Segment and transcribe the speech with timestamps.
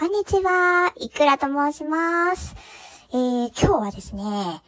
[0.00, 0.94] こんにちは。
[0.96, 2.56] いくらと申します。
[3.12, 4.62] えー、今日はですね、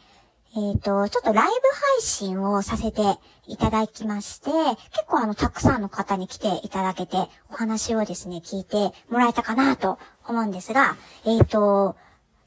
[0.55, 1.49] えっ、と、ちょっとライブ
[1.95, 3.01] 配信をさせて
[3.47, 4.51] いただきまして、
[4.91, 7.17] 結構あの、たくさんの方に来ていただけて、
[7.49, 9.97] お話をですね、聞いてもらえたかなと
[10.27, 11.95] 思うんですが、えっ、と、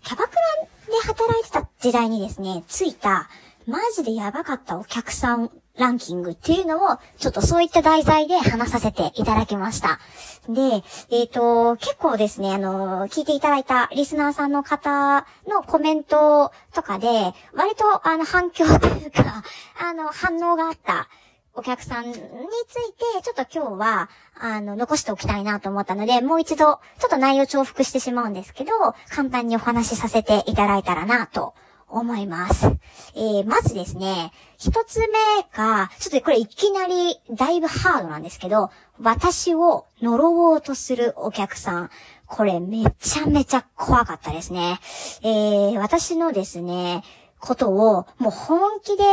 [0.05, 3.29] キャバクラで働いてた時代にですね、ついた、
[3.67, 10.01] マジでやばかったお客さんランキングっていうのを、ちょっとそういった題材で話させていただきました。
[10.49, 17.09] で、えっ、と、結構ですね、あの、聞いていただいたリスナーさんの方のコメントとかで、
[17.53, 19.43] 割とあの反響というか、
[19.81, 21.09] あの、反応があった
[21.55, 28.71] お客さんについて、ちょっと今日は、あの、残しておきたいなと思ったので、もう一度、ちょっと内容重複してしまうんですけど、
[29.11, 31.55] 簡単にお話しさせていただいたらなと
[31.89, 32.67] 思います。
[33.15, 35.19] えー、まずですね、一つ目
[35.57, 41.91] が、ちょっとこれいきなりだいぶハードなんですけど、私を呪おうとするお客さん。
[42.27, 44.81] これめちゃめちゃ怖かったですね。
[45.23, 47.03] えー、私のですね、
[47.39, 49.05] ことを、もう本気で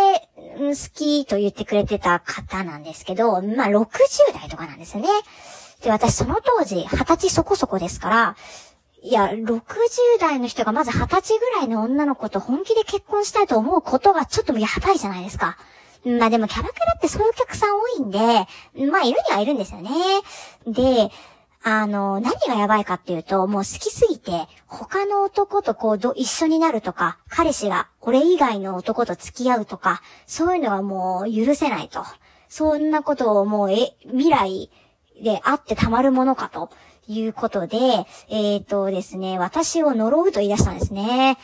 [0.57, 3.87] 好きと言ってくれてた方なんですけど、まあ60
[4.33, 5.09] 代とかなんですよね。
[5.83, 8.35] で、私その当時、20歳そこそこですから、
[9.03, 9.61] いや、60
[10.17, 15.57] 代の人がまず20歳ぐらいの女の子と本気で結婚したいと思うことがちょっとやばいじゃないですか。
[16.05, 18.17] まあでもキャバクラってそういうお客さん多いんで、
[18.89, 19.89] まあいるにはいるんですよね。
[20.65, 21.11] で、
[21.63, 32.05] あの、何がやばいかっていうと、もう好きすぎて、他の男とこうど、一緒になるとか、彼氏が俺以外の男と付き合うとか、そういうのはもう許せないと。
[32.47, 34.69] そんなことをもう、え、未来
[35.21, 36.69] であってたまるものかと
[37.07, 37.77] いうことで、
[38.29, 41.37] えっ、とですね、私を呪うと言い出したんですね。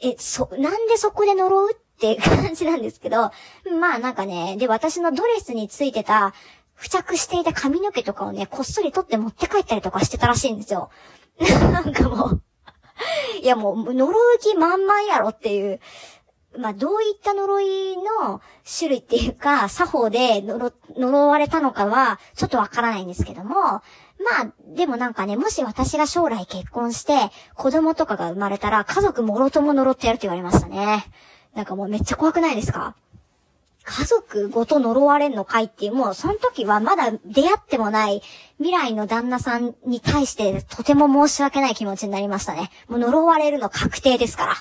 [0.00, 3.30] え、そ、なんでそこで呪うって 感じなんですけど、
[3.78, 6.34] まあなんかね、で、私のドレスについてた、
[6.76, 10.90] 付着していた髪の毛とかをね、こっそり取って持って帰ったりとかしてたらしいんですよ。
[11.38, 12.42] なんかもう、
[13.40, 15.80] いやもう、呪う気満々やろっていう、
[16.58, 18.40] まあ、どういった呪いの
[18.78, 23.82] 種類っていうか、作法で呪、呪われたのかは、ちょっとわからないんですけども、
[24.24, 31.04] まあ、でもなんかね、もし私が将来結婚して、子供とかが生まれたら、家族もろとも呪ってやるって言われましたね。
[31.54, 32.96] なんかもうめっちゃ怖くないですか？
[33.84, 38.22] 家族ごと呪われんのかいっていう、もうその時はまだ出会ってもない
[38.56, 42.70] 未来の旦那さんに対してとても申し訳ない気持ちになりましたね。
[42.88, 44.54] もう呪われるの確定ですから。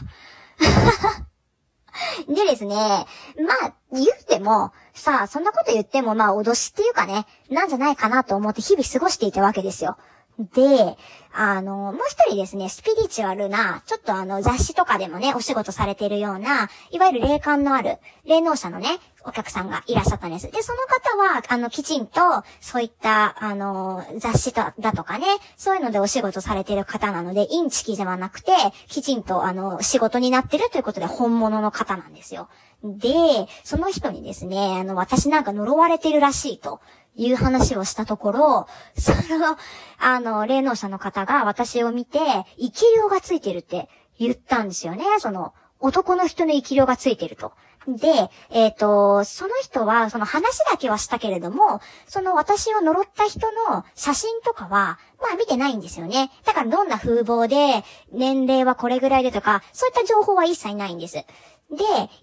[2.28, 9.98] でですね、まあ、言っても、さあ、そんなこと言っても、まあ、脅しっていうかね、なんじゃないかなと思って日々過ごしていたわけですよ。
[10.40, 10.98] で、
[11.32, 20.52] あの、もう一人ですね、スピリチュアルな、ちょっとあの、雑誌とかでもね、お仕事されてるような、いわゆる霊感のある、霊能者のね、お客さんがいらっしゃったんです。
[20.52, 22.20] で、その方は、あの、きちんと、
[22.62, 28.52] そういった、あの、雑誌だだとかね、そういうのでお仕事されてる方なので、インチキではなくて、
[28.88, 32.50] きちんと、あの、仕事になってるということで、本物の方なんですよ。
[32.84, 36.82] で、その人にですね、あの、私なんか呪われてるらしいと。
[37.16, 39.58] いう話をしたところ、その、
[40.00, 42.20] あの、霊能者の方が私を見て、
[42.58, 45.04] 生き量がついてるって言ったんですよね。
[45.20, 47.52] その、男の人の生き量がついてると。
[47.88, 56.32] で、えっ、と、その人は、その話だけはしたけれども、その私を呪った人の写真とかは、まあ見てないんですよね。
[56.46, 61.16] だからどんな風貌で、年齢はこれぐらいでとか、そういった情報は一切ないんです。
[61.16, 61.26] で、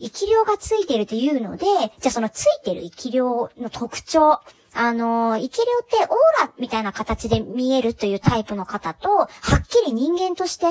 [0.01, 4.41] 生き量がついてるというので、じゃあそのついてる生き量の特徴、
[4.75, 10.67] あの、生き量ってオーラみたいな形で見えるというタイプの方と、はっきり人間として、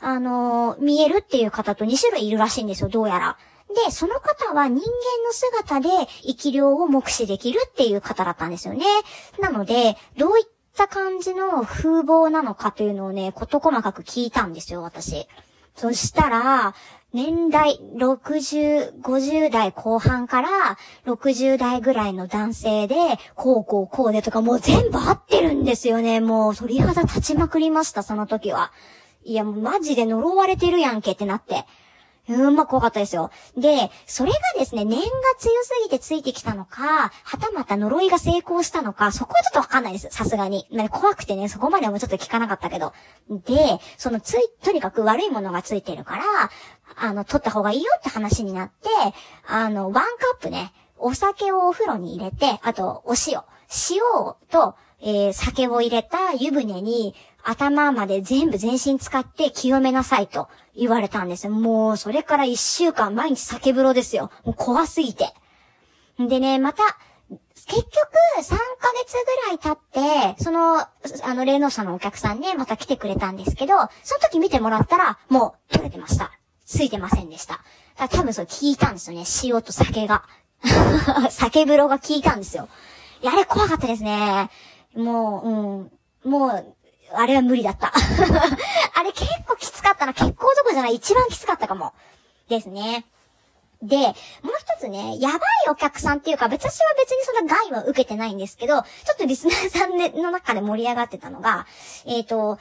[0.00, 3.38] あの、見えるっていう方と2種類いるらしいんですよ、どうやら。
[3.86, 5.88] で、その方は人間の姿で
[6.22, 8.84] 生き量を目視できるっていう方だったんですよね。
[9.40, 15.26] なので、どういった感じの風貌なのかというのをね、こと細かく聞いたんですよ、私。
[15.76, 16.74] そしたら、
[17.14, 20.48] 年代60、50代後半から
[21.06, 22.96] 60代ぐらいの男性で、
[23.34, 26.20] こうこうこうでとかもう全部合ってるんですよね。
[26.20, 28.72] もう鳥肌立ちまくりました、その時は。
[29.24, 31.64] いや、もうマジで呪われてるやんけってなって。
[32.28, 33.30] うん、まあ怖かったですよ。
[33.56, 35.06] で、それがですね、念が
[35.38, 40.08] 強すぎてついてきたのか、はたまた呪いが成功したのか、そこはちょっとわかんないです。
[40.10, 40.66] さすがに。
[40.70, 42.92] ね怖くてね、そこまでもちょっと聞かなかったけど。
[43.30, 46.24] で、そのつい、とにかく悪いものがついてるから、
[47.00, 48.88] あの、取った方がいいよって話になって、
[49.46, 50.02] あの、ワンカ
[50.38, 53.42] ップね、お酒をお風呂に入れて、あと、お塩。
[53.90, 54.00] 塩
[54.50, 57.14] と、えー、酒を入れた湯船に、
[57.44, 61.52] 頭まで全部全身使って清めなさいと言われたんですよ。
[61.52, 64.30] もう、それから一週間毎日酒風呂ですよ。
[64.44, 65.32] もう怖すぎて。
[66.18, 66.82] でね、また、
[67.66, 67.90] 結局、
[68.38, 68.56] 3ヶ
[69.04, 69.72] 月ぐらい経
[70.32, 70.88] って、その、あ
[71.34, 76.32] の、霊能者のお客さんね、また来てくれたんですけど、その時見てもらったら、もう、取れてました。
[76.68, 77.60] ついてませんでした。
[77.96, 79.24] だ多分そう聞いたんですよね。
[79.42, 80.22] 塩と酒が。
[81.30, 82.68] 酒風呂が効いたんですよ。
[83.22, 84.50] いや、あれ怖かったですね。
[84.94, 85.88] も
[86.24, 86.30] う、うん。
[86.30, 86.74] もう、
[87.14, 87.90] あれは無理だった。
[88.94, 90.12] あれ結構きつかったな。
[90.12, 91.94] 結構どこじゃない一番きつかったかも。
[92.50, 93.06] ですね。
[93.80, 94.12] で、もう
[94.58, 98.84] 一つね、やばいお客さんっていうか、私は別にそんな害は受けてないんですけど、ちょ
[99.14, 101.66] っとリスナーさんの中で盛り上がってたのが、
[102.04, 102.58] えっ、ー、と、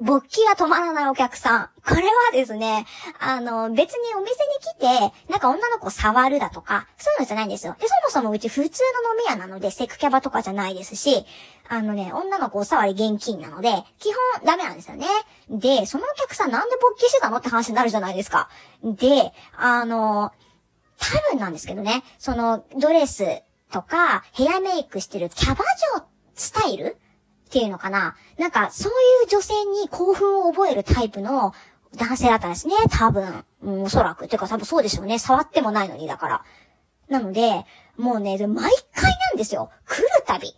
[0.00, 1.70] 勃起が止まらないお客さん。
[1.86, 2.84] これはですね、
[3.20, 7.76] あの、別にお店に来て、なんか女の子触るだとか、そういうのじゃないんですよ。
[7.78, 11.24] で、そもそもうち普通の飲み屋なので、セクキャバとかじゃないですし、
[11.68, 13.70] あのね、女の子お触り現金なので、
[14.00, 15.06] 基本ダメなんですよね。
[15.48, 18.48] で、そのお客さんなんで勃起してたのって話になるじゃないですか。
[18.82, 20.32] で、あの、
[20.98, 25.64] 多分なんですけどね、その、ドレスとか、ヘアメイクしてるキャバ
[25.96, 26.04] 嬢
[26.34, 26.96] スタイル
[27.54, 28.92] っていうのかななんか、そう
[29.22, 31.54] いう女性に興奮を覚えるタイプの
[31.94, 32.74] 男性だったんですね。
[32.90, 33.44] 多分。
[33.62, 34.26] うん、おそらく。
[34.26, 35.20] てか多分そうでしょうね。
[35.20, 36.44] 触ってもないのに、だから。
[37.08, 37.64] なので、
[37.96, 39.70] もうね、毎回なんですよ。
[39.86, 40.52] 来るたび。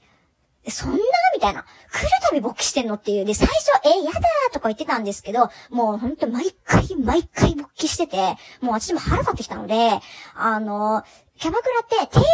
[0.70, 0.96] そんな？
[1.34, 1.66] みたいな。
[1.93, 3.26] 来るたび勃起してんのっていう。
[3.26, 3.54] で、最初、
[3.84, 8.16] え、やだーとか言ってたんですけど、もうほんと毎回毎回勃起してて、
[8.62, 10.00] もう私も腹立ってきたので、
[10.34, 11.04] あの、
[11.38, 12.25] キャバクラってテーブルチ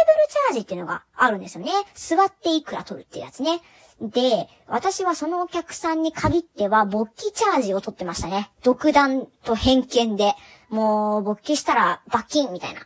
[0.49, 1.71] ャージっていうのがあるんですよね。
[1.93, 3.61] 座っていくら取るっていうやつね。
[4.01, 8.51] で、私はそのお客さんに限っては、勃起チャージを取ってましたね。
[8.63, 10.33] 独断と偏見で、
[10.69, 12.81] もう、勃起したら罰金みたいな。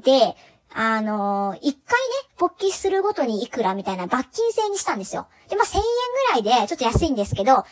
[0.00, 0.36] で、
[0.78, 1.78] あのー、一回ね、
[2.38, 5.26] 勃起するごとにいくらみたいな罰金制にしたんですよ。
[5.48, 5.82] で、まあ、1000円
[6.42, 7.64] ぐらいで、ちょっと安いんですけど、た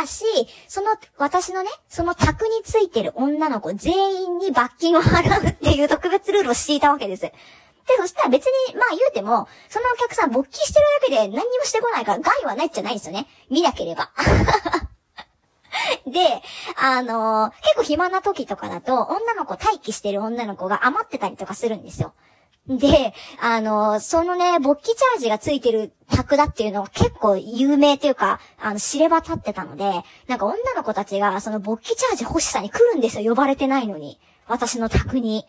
[0.00, 0.24] だし、
[0.68, 7.32] その、私のね、その宅についてる女の子全員に罰金を払うっていう特別ルールを敷いたわけです。
[7.86, 13.26] で、そしたら別に、まあ言うても、そのお客さん勃起してるだけで何にもしてこないから害はないじゃないんですよね。
[13.50, 14.10] 見なければ。
[16.06, 16.42] で、
[16.76, 22.14] あのー、結構暇な時とかだと、女の子、待機してる女の子が余ってたりとかするんですよ。
[22.68, 34.20] で、あの、そのね、勃起チャージがついてる宅だっていうのは結構有名っていうか、あの、知れば立ってたので、なんか女の子たちがその勃起チャージ欲しさに来るんですよ、呼ばれてないのに。
[34.46, 35.46] 私の宅に。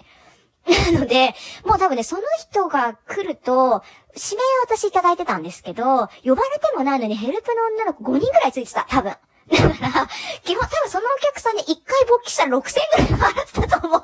[0.94, 3.83] なので、もう多分ね、その人が来ると、
[4.15, 5.83] 指名は私いただいてたんですけど、
[6.24, 9.10] 呼ばれてもないのにヘルプの女の子5人ぐらいついてた、多分。
[9.50, 10.10] だから、
[10.44, 14.01] 基本多分そのお客さんに1回勃起したら6000ぐらい払ってたと思う。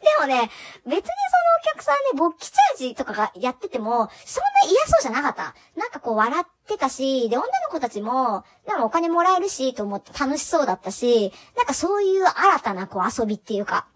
[0.00, 0.50] でもね、
[0.86, 5.54] 別にそのお客さんね、勃起チャージとかがやってても、そんな嫌そうじゃなかった。
[5.78, 13.86] なんかこう笑ってたし、で、女の子たちも、なんかお金もらえるし、と思って楽しそうだったし、なんかそういう新たなこう遊びっていうか、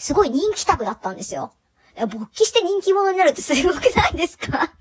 [0.00, 1.52] すごい人気客だったんですよ。
[2.08, 4.46] 勃起して人気者になるってすごくないですか？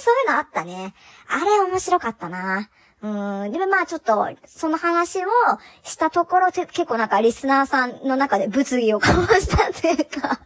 [0.00, 0.94] そういうのあったね。
[1.28, 2.68] あれ面白かったな。
[3.02, 3.08] う
[3.46, 3.52] ん。
[3.52, 5.28] でもまあちょっと、その話を
[5.82, 10.40] したところ、結構なんかリスナーさんの中で物議を交わしたというか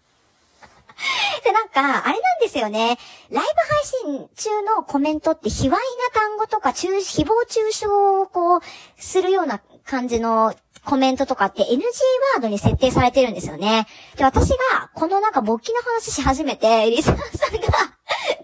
[1.42, 2.98] で、なんか、あれなんですよね。
[3.30, 5.78] ライブ配信中のコメントって、卑猥な
[6.12, 8.60] 単語とか、中、誹謗中傷をこう、
[8.96, 10.54] するような感じの
[10.84, 11.66] コメントとかって NG
[12.34, 13.86] ワードに設定されてるんですよね。
[14.16, 14.56] で、私が、
[14.94, 17.58] このなんか勃起の話し始めて、リスナーさんが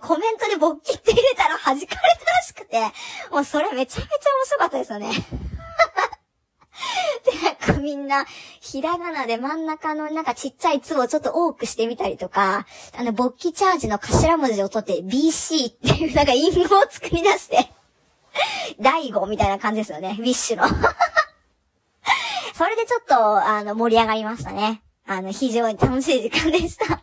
[0.00, 2.80] コメントで勃起って入れたら弾かれたらしくて、
[3.30, 4.08] もうそれめちゃめちゃ面
[4.46, 5.10] 白かったですよね。
[7.24, 8.24] で、なんかみんな、
[8.60, 12.66] ひらがなで真ん中のなんかちっちゃい「つ」をちょっと多くしてみたりとか、
[12.98, 17.70] あの、勃起チャージの頭文字を取って BC っていうなんか隠語を作り出して、
[18.80, 20.16] 第5みたいな感じですよね。
[20.18, 20.64] ウィッシュの。
[22.60, 24.82] それでちょっと、あの、盛り上がりましたね。
[25.06, 26.96] あの、非常に楽しい時間でした。
[26.96, 27.02] で、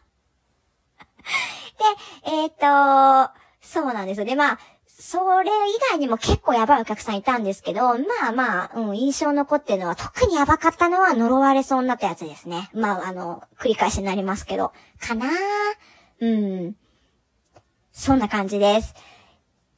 [2.26, 4.26] えっ、と、そうなんですよ。
[4.28, 5.54] で、まあ、それ以
[5.90, 7.96] 外にも結構やばいお客さんいたんですけど、ま
[8.30, 12.70] あまあ、うん、印象残ってるのは、特にやばかったのは呪われそうになったやつですね。
[12.76, 15.26] まあ、あの、繰り返しになりますけど、かな
[16.20, 16.76] うん。
[17.92, 18.94] そんな感じです。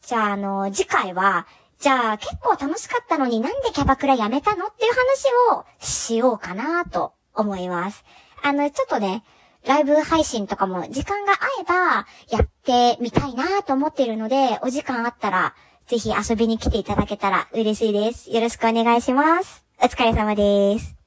[0.02, 1.48] じゃあ、あの、次回は、
[1.80, 8.04] じゃあ、結構楽しかったのになんでキャバクラやめたのっていう話をしようかなと思います。
[8.44, 9.24] あの、ちょっとね、
[9.66, 11.74] ライブ配信とかも時間が合えば
[12.30, 15.56] やってみたいなと思ってるので、お時間あったら
[15.88, 18.30] ぜひ遊びに来ていただけたら嬉しいです。
[18.30, 19.66] よろしくお願いします。
[19.82, 20.96] お疲れ様です。